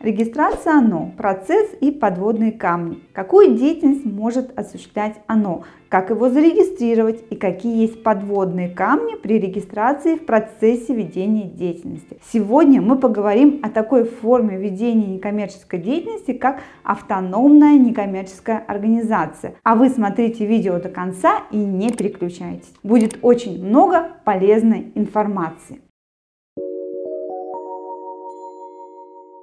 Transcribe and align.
Регистрация 0.00 0.78
ОНО– 0.78 1.12
процесс 1.18 1.76
и 1.82 1.90
подводные 1.90 2.52
камни. 2.52 3.00
Какую 3.12 3.58
деятельность 3.58 4.06
может 4.06 4.58
осуществлять 4.58 5.16
ОНО, 5.26 5.64
как 5.90 6.08
его 6.08 6.30
зарегистрировать 6.30 7.22
и 7.28 7.36
какие 7.36 7.82
есть 7.82 8.02
подводные 8.02 8.70
камни 8.70 9.16
при 9.16 9.38
регистрации 9.38 10.14
в 10.14 10.24
процессе 10.24 10.94
ведения 10.94 11.50
деятельности. 11.50 12.16
Сегодня 12.32 12.80
мы 12.80 12.96
поговорим 12.96 13.60
о 13.62 13.68
такой 13.68 14.04
форме 14.04 14.56
ведения 14.56 15.06
некоммерческой 15.06 15.80
деятельности, 15.80 16.32
как 16.32 16.62
автономная 16.82 17.76
некоммерческая 17.76 18.64
организация. 18.66 19.56
А 19.64 19.74
вы 19.74 19.90
смотрите 19.90 20.46
видео 20.46 20.80
до 20.80 20.88
конца 20.88 21.42
и 21.50 21.58
не 21.58 21.90
переключайтесь. 21.90 22.72
Будет 22.82 23.18
очень 23.20 23.62
много 23.62 24.12
полезной 24.24 24.92
информации. 24.94 25.82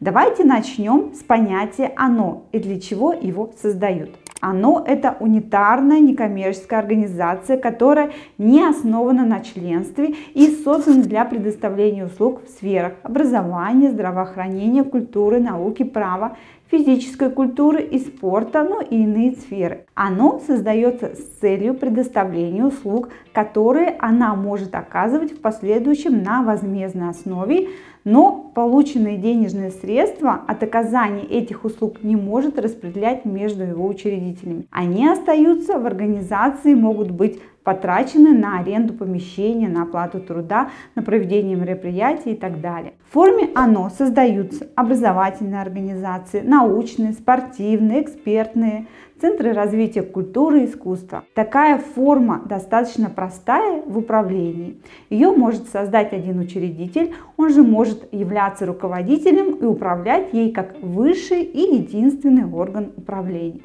Давайте 0.00 0.44
начнем 0.44 1.12
с 1.12 1.22
понятия 1.22 1.92
«оно» 1.94 2.44
и 2.52 2.58
для 2.58 2.80
чего 2.80 3.12
его 3.12 3.52
создают. 3.60 4.08
Оно– 4.40 4.82
это 4.86 5.18
унитарная 5.20 6.00
некоммерческая 6.00 6.80
организация, 6.80 7.58
которая 7.58 8.12
не 8.38 8.66
основана 8.66 9.26
на 9.26 9.40
членстве 9.40 10.14
и 10.32 10.46
создана 10.64 11.02
для 11.02 11.26
предоставления 11.26 12.06
услуг 12.06 12.40
в 12.46 12.48
сферах 12.48 12.94
образования, 13.02 13.90
здравоохранения, 13.90 14.84
культуры, 14.84 15.38
науки, 15.38 15.82
права, 15.82 16.38
физической 16.70 17.28
культуры 17.28 17.82
и 17.82 17.98
спорта, 17.98 18.62
ну 18.62 18.80
и 18.80 19.02
иные 19.02 19.32
сферы. 19.32 19.84
Оно 19.94 20.40
создается 20.46 21.14
с 21.14 21.40
целью 21.40 21.74
предоставления 21.74 22.64
услуг, 22.64 23.10
которые 23.34 23.96
она 23.98 24.34
может 24.34 24.74
оказывать 24.74 25.32
в 25.32 25.42
последующем 25.42 26.22
на 26.22 26.42
возмездной 26.42 27.10
основе 27.10 27.68
но 28.04 28.50
полученные 28.54 29.16
денежные 29.16 29.70
средства 29.70 30.40
от 30.46 30.62
оказания 30.62 31.24
этих 31.24 31.64
услуг 31.64 32.02
не 32.02 32.16
может 32.16 32.58
распределять 32.58 33.24
между 33.24 33.64
его 33.64 33.86
учредителями. 33.86 34.66
Они 34.70 35.08
остаются 35.08 35.78
в 35.78 35.86
организации, 35.86 36.74
могут 36.74 37.10
быть 37.10 37.40
потрачены 37.64 38.32
на 38.32 38.58
аренду 38.58 38.94
помещения, 38.94 39.68
на 39.68 39.82
оплату 39.82 40.20
труда, 40.20 40.70
на 40.94 41.02
проведение 41.02 41.56
мероприятий 41.56 42.32
и 42.32 42.36
так 42.36 42.60
далее. 42.60 42.94
В 43.08 43.12
форме 43.12 43.50
ОНО 43.54 43.90
создаются 43.90 44.68
образовательные 44.76 45.60
организации, 45.60 46.40
научные, 46.40 47.12
спортивные, 47.12 48.02
экспертные, 48.02 48.86
центры 49.20 49.52
развития 49.52 50.02
культуры 50.02 50.62
и 50.62 50.66
искусства. 50.66 51.24
Такая 51.34 51.78
форма 51.78 52.40
достаточно 52.46 53.10
простая 53.10 53.82
в 53.82 53.98
управлении. 53.98 54.80
Ее 55.10 55.30
может 55.30 55.68
создать 55.68 56.12
один 56.12 56.38
учредитель, 56.38 57.12
он 57.36 57.50
же 57.50 57.62
может 57.62 57.89
являться 58.12 58.66
руководителем 58.66 59.54
и 59.54 59.64
управлять 59.64 60.32
ей 60.32 60.52
как 60.52 60.76
высший 60.80 61.42
и 61.42 61.76
единственный 61.76 62.44
орган 62.44 62.92
управления. 62.96 63.62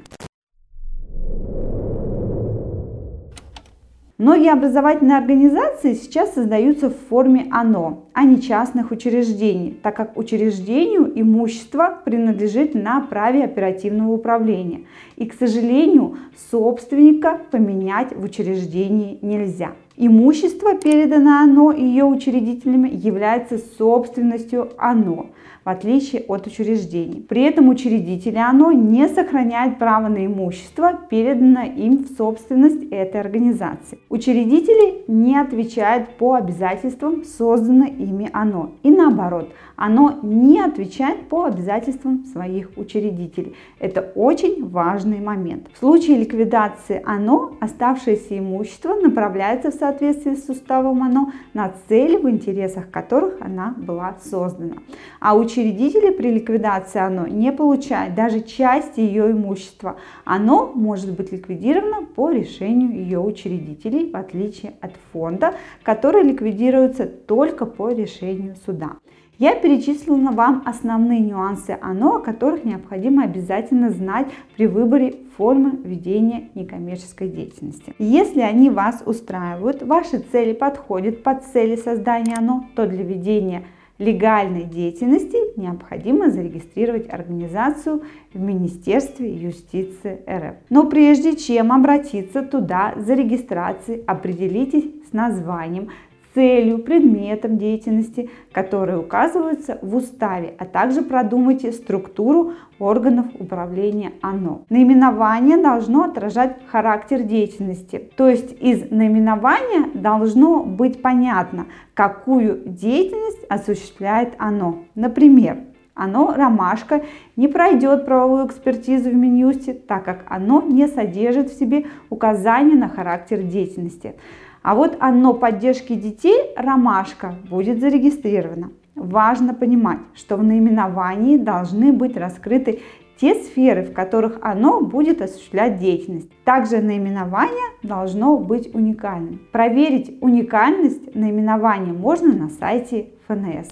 Многие 4.18 4.54
образовательные 4.54 5.18
организации 5.18 5.94
сейчас 5.94 6.36
создаются 6.36 6.90
в 6.90 6.96
форме 7.10 7.50
ОНО, 7.52 8.06
а 8.14 8.24
не 8.24 8.42
частных 8.42 8.92
учреждений, 8.92 9.78
так 9.84 9.98
как 9.98 10.18
учреждению 10.18 11.12
имущество 11.20 12.02
принадлежит 12.06 12.76
на 12.76 13.02
праве 13.02 13.44
оперативного 13.44 14.14
управления. 14.14 14.86
И, 15.18 15.26
к 15.26 15.34
сожалению, 15.34 16.18
собственника 16.50 17.42
поменять 17.52 18.16
в 18.16 18.24
учреждении 18.24 19.20
нельзя. 19.22 19.74
Имущество, 19.98 20.76
переданное 20.76 21.44
ОНО 21.44 21.72
ее 21.72 22.04
учредителями, 22.04 22.90
является 22.90 23.58
собственностью 23.78 24.72
ОНО 24.78 25.28
в 25.66 25.70
отличие 25.70 26.22
от 26.28 26.46
учреждений. 26.46 27.26
При 27.28 27.42
этом 27.42 27.70
учредители 27.70 28.38
оно 28.38 28.72
не 28.72 29.10
сохраняет 29.10 29.80
право 29.80 30.08
на 30.10 30.24
имущество, 30.28 31.00
переданное 31.10 31.66
им 31.66 32.04
в 32.04 32.16
собственность 32.16 32.84
этой 32.92 33.20
организации. 33.20 33.98
Учредители 34.10 35.04
не 35.08 35.36
отвечают 35.36 36.10
по 36.18 36.36
обязательствам, 36.36 37.24
созданное 37.24 37.88
ими 37.88 38.30
оно. 38.32 38.74
И 38.84 38.92
наоборот, 38.92 39.50
оно 39.76 40.20
не 40.22 40.62
отвечает 40.62 41.28
по 41.30 41.46
обязательствам 41.46 42.26
своих 42.26 42.70
учредителей. 42.78 43.56
Это 43.80 44.02
очень 44.14 44.70
важный 44.70 45.20
момент. 45.20 45.68
В 45.74 45.80
случае 45.80 46.18
ликвидации 46.18 47.02
оно, 47.06 47.54
оставшееся 47.60 48.38
имущество 48.38 48.94
направляется 48.94 49.72
в 49.72 49.74
соответствии 49.86 50.34
с 50.34 50.50
уставом 50.50 51.04
оно 51.04 51.32
на 51.54 51.72
цели, 51.88 52.18
в 52.18 52.28
интересах 52.30 52.90
которых 52.90 53.36
она 53.40 53.76
была 53.78 54.16
создана. 54.24 54.78
А 55.20 55.36
учредители 55.36 56.10
при 56.10 56.32
ликвидации 56.32 57.00
оно 57.00 57.28
не 57.28 57.52
получает 57.52 58.16
даже 58.16 58.42
части 58.42 59.00
ее 59.00 59.32
имущества. 59.32 59.98
Оно 60.24 60.72
может 60.74 61.12
быть 61.12 61.32
ликвидировано 61.32 62.06
по 62.16 62.32
решению 62.32 62.92
ее 62.94 63.20
учредителей, 63.20 64.12
в 64.12 64.16
отличие 64.16 64.74
от 64.82 64.94
фонда, 65.14 65.54
который 65.84 66.24
ликвидируется 66.24 67.06
только 67.06 67.66
по 67.66 67.92
решению 67.92 68.56
суда. 68.66 68.94
Я 69.38 69.56
перечислила 69.56 70.32
вам 70.32 70.64
основные 70.66 71.20
нюансы 71.20 71.78
ОНО, 71.82 72.18
о 72.18 72.20
которых 72.20 72.64
необходимо 72.64 73.24
обязательно 73.24 73.90
знать 73.90 74.28
при 74.56 74.66
выборе 74.66 75.16
формы 75.36 75.72
ведения 75.84 76.50
некоммерческой 76.56 77.28
деятельности. 77.28 77.94
Если 78.00 78.40
они 78.40 78.70
вас 78.70 79.04
устраивают, 79.06 79.84
ваши 79.84 80.20
цели 80.20 80.54
подходят 80.54 81.22
под 81.22 81.44
цели 81.44 81.76
создания 81.76 82.36
ОНО, 82.38 82.70
то 82.76 82.88
для 82.88 83.04
ведения 83.04 83.64
легальной 83.98 84.64
деятельности 84.64 85.38
необходимо 85.60 86.30
зарегистрировать 86.30 87.12
организацию 87.12 88.04
в 88.34 88.40
Министерстве 88.40 89.34
юстиции 89.34 90.20
РФ. 90.30 90.56
Но 90.70 90.86
прежде 90.88 91.36
чем 91.36 91.72
обратиться 91.72 92.42
туда 92.42 92.94
за 92.98 93.14
регистрацией, 93.14 94.04
определитесь 94.06 94.86
с 95.10 95.14
названием, 95.14 95.90
целью, 96.36 96.80
предметом 96.80 97.58
деятельности, 97.58 98.30
которые 98.52 99.00
указываются 99.00 99.80
в 99.82 99.96
уставе, 99.96 100.54
а 100.60 100.66
также 100.66 101.02
продумайте 101.02 101.72
структуру 101.72 102.54
органов 102.78 103.28
управления 103.40 104.12
ОНО. 104.22 104.66
Наименование 104.70 105.58
должно 105.58 106.04
отражать 106.04 106.58
характер 106.68 107.24
деятельности, 107.24 108.12
то 108.18 108.28
есть 108.28 108.56
из 108.62 108.92
наименования 108.92 109.90
должно 109.94 110.64
быть 110.64 111.02
понятно, 111.02 111.66
какую 111.94 112.62
деятельность 112.66 113.46
осуществляет 113.50 114.34
оно. 114.38 114.84
Например, 114.94 115.58
оно, 115.94 116.34
ромашка, 116.36 117.04
не 117.38 117.48
пройдет 117.48 118.06
правовую 118.06 118.46
экспертизу 118.46 119.10
в 119.10 119.16
Минюсте, 119.16 119.74
так 119.74 120.04
как 120.04 120.26
оно 120.28 120.62
не 120.62 120.88
содержит 120.90 121.50
в 121.50 121.58
себе 121.58 121.86
указания 122.10 122.76
на 122.76 122.90
характер 122.90 123.42
деятельности. 123.42 124.16
А 124.66 124.74
вот 124.74 124.98
оно 125.00 125.36
поддержки 125.36 125.94
детей 125.94 126.42
«Ромашка» 126.58 127.36
будет 127.48 127.80
зарегистрировано. 127.80 128.72
Важно 128.96 129.54
понимать, 129.54 130.00
что 130.16 130.38
в 130.38 130.44
наименовании 130.44 131.38
должны 131.38 131.94
быть 131.94 132.18
раскрыты 132.18 132.80
те 133.22 133.36
сферы, 133.36 133.84
в 133.84 133.94
которых 133.94 134.40
оно 134.42 134.82
будет 134.82 135.22
осуществлять 135.22 135.78
деятельность. 135.78 136.32
Также 136.46 136.80
наименование 136.80 137.70
должно 137.84 138.40
быть 138.40 138.74
уникальным. 138.74 139.40
Проверить 139.52 140.18
уникальность 140.22 141.14
наименования 141.14 141.94
можно 141.94 142.34
на 142.34 142.50
сайте 142.50 143.10
ФНС. 143.28 143.70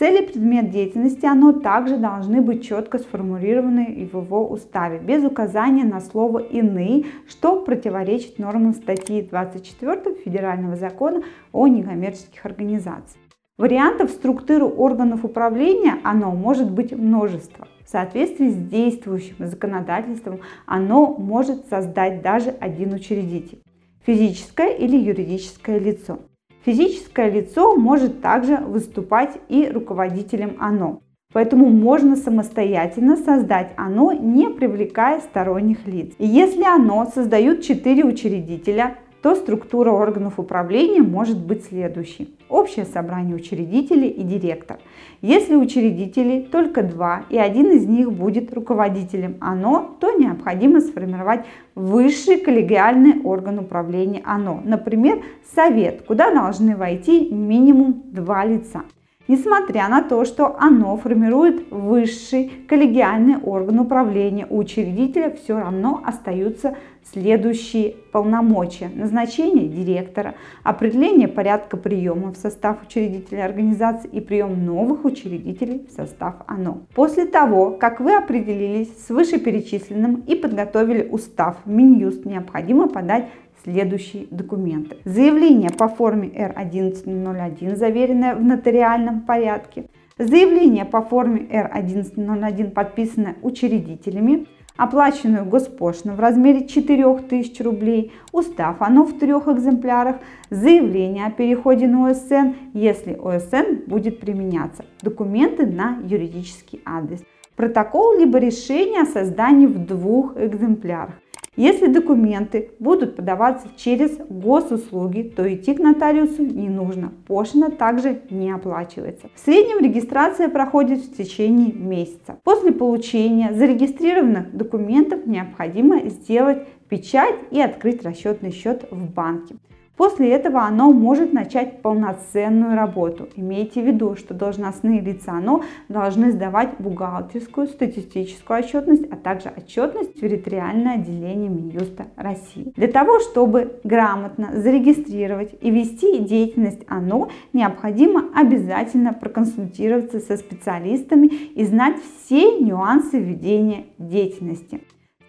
Цели 0.00 0.24
предмет 0.24 0.70
деятельности, 0.70 1.26
оно 1.26 1.52
также 1.52 1.98
должны 1.98 2.40
быть 2.40 2.66
четко 2.66 2.98
сформулированы 2.98 4.08
в 4.10 4.16
его 4.16 4.48
уставе, 4.48 4.98
без 4.98 5.22
указания 5.22 5.84
на 5.84 6.00
слово 6.00 6.38
«иные», 6.38 7.04
что 7.28 7.60
противоречит 7.60 8.38
нормам 8.38 8.72
статьи 8.72 9.20
24 9.20 10.14
Федерального 10.24 10.76
закона 10.76 11.22
о 11.52 11.68
некоммерческих 11.68 12.46
организациях. 12.46 13.22
Вариантов 13.58 14.10
структуры 14.12 14.64
органов 14.64 15.26
управления 15.26 15.98
оно 16.02 16.30
может 16.30 16.70
быть 16.70 16.92
множество. 16.92 17.68
В 17.84 17.90
соответствии 17.90 18.48
с 18.48 18.56
действующим 18.56 19.46
законодательством 19.46 20.40
оно 20.64 21.14
может 21.14 21.66
создать 21.66 22.22
даже 22.22 22.54
один 22.58 22.94
учредитель– 22.94 23.60
физическое 24.06 24.74
или 24.74 24.96
юридическое 24.96 25.78
лицо. 25.78 26.20
Физическое 26.64 27.30
лицо 27.30 27.74
может 27.76 28.20
также 28.20 28.56
выступать 28.58 29.38
и 29.48 29.66
руководителем 29.66 30.56
ОНО. 30.60 31.00
Поэтому 31.32 31.66
можно 31.70 32.16
самостоятельно 32.16 33.16
создать 33.16 33.72
ОНО, 33.76 34.12
не 34.12 34.50
привлекая 34.50 35.20
сторонних 35.20 35.86
лиц. 35.86 36.12
И 36.18 36.26
если 36.26 36.64
ОНО 36.64 37.06
создают 37.14 37.62
4 37.62 38.04
учредителя, 38.04 38.96
то 39.22 39.34
структура 39.34 39.90
органов 39.90 40.38
управления 40.38 41.02
может 41.02 41.38
быть 41.38 41.64
следующей. 41.64 42.34
Общее 42.48 42.84
собрание 42.84 43.36
учредителей 43.36 44.08
и 44.08 44.22
директор. 44.22 44.78
Если 45.20 45.54
учредителей 45.54 46.42
только 46.42 46.82
два 46.82 47.24
и 47.28 47.38
один 47.38 47.70
из 47.70 47.86
них 47.86 48.10
будет 48.10 48.52
руководителем 48.54 49.36
ОНО, 49.40 49.96
то 50.00 50.12
необходимо 50.12 50.80
сформировать 50.80 51.44
высший 51.74 52.38
коллегиальный 52.38 53.20
орган 53.22 53.58
управления 53.58 54.22
ОНО, 54.24 54.62
например, 54.64 55.22
совет, 55.54 56.02
куда 56.06 56.32
должны 56.32 56.76
войти 56.76 57.30
минимум 57.30 58.02
два 58.12 58.44
лица. 58.44 58.82
Несмотря 59.30 59.88
на 59.88 60.02
то, 60.02 60.24
что 60.24 60.56
оно 60.58 60.96
формирует 60.96 61.70
высший 61.70 62.50
коллегиальный 62.68 63.36
орган 63.36 63.78
управления, 63.78 64.44
у 64.50 64.58
учредителя 64.58 65.30
все 65.30 65.56
равно 65.56 66.02
остаются 66.04 66.76
следующие 67.12 67.96
полномочия. 68.12 68.90
Назначение 68.94 69.68
директора, 69.68 70.34
определение 70.62 71.28
порядка 71.28 71.76
приема 71.76 72.32
в 72.32 72.36
состав 72.36 72.82
учредителя 72.82 73.44
организации 73.44 74.08
и 74.08 74.20
прием 74.20 74.64
новых 74.64 75.04
учредителей 75.04 75.86
в 75.88 75.92
состав 75.92 76.36
ОНО. 76.46 76.82
После 76.94 77.26
того, 77.26 77.72
как 77.72 78.00
вы 78.00 78.16
определились 78.16 78.90
с 79.06 79.10
вышеперечисленным 79.10 80.24
и 80.26 80.34
подготовили 80.34 81.08
устав, 81.08 81.56
Минюст 81.64 82.24
необходимо 82.24 82.88
подать 82.88 83.28
следующие 83.62 84.26
документы. 84.30 84.96
Заявление 85.04 85.70
по 85.70 85.88
форме 85.88 86.28
R1101, 86.28 87.76
заверенное 87.76 88.34
в 88.34 88.42
нотариальном 88.42 89.22
порядке. 89.22 89.86
Заявление 90.18 90.84
по 90.84 91.02
форме 91.02 91.46
R1101, 91.50 92.70
подписанное 92.72 93.36
учредителями, 93.42 94.46
оплаченную 94.80 95.44
госпошлину 95.44 96.14
в 96.14 96.20
размере 96.20 96.66
4000 96.66 97.60
рублей, 97.62 98.12
устав 98.32 98.76
оно 98.80 99.04
в 99.04 99.18
трех 99.18 99.46
экземплярах, 99.46 100.16
заявление 100.48 101.26
о 101.26 101.30
переходе 101.30 101.86
на 101.86 102.10
ОСН, 102.10 102.54
если 102.72 103.12
ОСН 103.12 103.84
будет 103.86 104.20
применяться, 104.20 104.86
документы 105.02 105.66
на 105.66 105.98
юридический 106.02 106.80
адрес, 106.86 107.20
протокол 107.56 108.18
либо 108.18 108.38
решение 108.38 109.02
о 109.02 109.06
создании 109.06 109.66
в 109.66 109.84
двух 109.84 110.38
экземплярах, 110.38 111.14
если 111.56 111.88
документы 111.88 112.70
будут 112.78 113.16
подаваться 113.16 113.68
через 113.76 114.16
госуслуги, 114.28 115.22
то 115.22 115.52
идти 115.52 115.74
к 115.74 115.78
нотариусу 115.78 116.42
не 116.42 116.68
нужно. 116.68 117.12
Пошлина 117.26 117.70
также 117.70 118.22
не 118.30 118.50
оплачивается. 118.50 119.28
В 119.34 119.40
среднем 119.40 119.84
регистрация 119.84 120.48
проходит 120.48 121.00
в 121.00 121.16
течение 121.16 121.72
месяца. 121.72 122.38
После 122.44 122.72
получения 122.72 123.52
зарегистрированных 123.52 124.56
документов 124.56 125.26
необходимо 125.26 126.08
сделать 126.08 126.66
печать 126.88 127.34
и 127.50 127.60
открыть 127.60 128.02
расчетный 128.04 128.52
счет 128.52 128.86
в 128.90 129.12
банке. 129.12 129.56
После 130.00 130.30
этого 130.30 130.62
оно 130.62 130.94
может 130.94 131.34
начать 131.34 131.82
полноценную 131.82 132.74
работу. 132.74 133.28
Имейте 133.36 133.82
в 133.82 133.86
виду, 133.86 134.16
что 134.16 134.32
должностные 134.32 135.02
лица 135.02 135.32
оно 135.32 135.62
должны 135.90 136.32
сдавать 136.32 136.70
бухгалтерскую, 136.78 137.66
статистическую 137.66 138.60
отчетность, 138.60 139.04
а 139.12 139.16
также 139.16 139.52
отчетность 139.54 140.16
в 140.16 140.20
территориальное 140.22 140.94
отделение 140.94 141.50
Минюста 141.50 142.06
России. 142.16 142.72
Для 142.76 142.88
того, 142.88 143.20
чтобы 143.20 143.78
грамотно 143.84 144.52
зарегистрировать 144.54 145.54
и 145.60 145.70
вести 145.70 146.20
деятельность 146.20 146.80
оно, 146.88 147.28
необходимо 147.52 148.30
обязательно 148.34 149.12
проконсультироваться 149.12 150.20
со 150.20 150.38
специалистами 150.38 151.26
и 151.26 151.62
знать 151.66 151.96
все 152.24 152.58
нюансы 152.58 153.18
ведения 153.18 153.84
деятельности. 153.98 154.80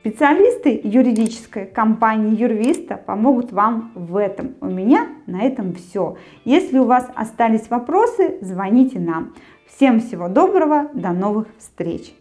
Специалисты 0.02 0.82
юридической 0.84 1.68
компании 1.68 2.36
Юрвиста 2.36 2.98
помогут 2.98 3.52
вам 3.52 3.92
в 3.94 4.18
этом. 4.18 4.56
У 4.60 4.66
меня 4.66 5.10
на 5.28 5.44
этом 5.44 5.76
все. 5.76 6.18
Если 6.44 6.80
у 6.80 6.86
вас 6.86 7.08
остались 7.14 7.70
вопросы, 7.70 8.40
звоните 8.42 9.00
нам. 9.00 9.36
Всем 9.68 10.00
всего 10.00 10.28
доброго, 10.28 10.90
до 10.96 11.12
новых 11.12 11.50
встреч! 11.60 12.16